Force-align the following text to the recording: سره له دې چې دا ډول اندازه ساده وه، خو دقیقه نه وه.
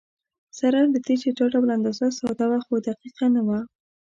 سره 0.59 0.79
له 0.91 0.99
دې 1.05 1.15
چې 1.21 1.29
دا 1.37 1.45
ډول 1.53 1.69
اندازه 1.77 2.05
ساده 2.19 2.45
وه، 2.51 2.59
خو 2.65 2.73
دقیقه 2.87 3.25
نه 3.35 3.41
وه. 3.47 3.59